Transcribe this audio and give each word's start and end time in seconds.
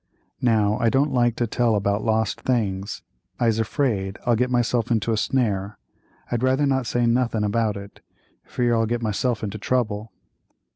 Now 0.41 0.79
I 0.79 0.89
don't 0.89 1.13
like 1.13 1.35
to 1.35 1.45
tell 1.45 1.75
about 1.75 2.03
lost 2.03 2.41
things; 2.41 3.03
I'se 3.39 3.59
'fraid 3.67 4.17
I'll 4.25 4.35
get 4.35 4.49
myself 4.49 4.89
into 4.89 5.11
a 5.11 5.15
snare; 5.15 5.77
I'd 6.31 6.41
rather 6.41 6.65
not 6.65 6.87
say 6.87 7.05
nothing 7.05 7.43
about 7.43 7.77
it; 7.77 7.99
fear 8.43 8.73
I'll 8.73 8.87
get 8.87 9.03
myself 9.03 9.43
into 9.43 9.59
trouble." 9.59 10.11